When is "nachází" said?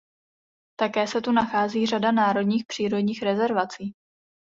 1.31-1.85